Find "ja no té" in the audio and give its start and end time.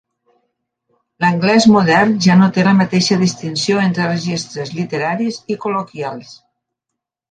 2.29-2.65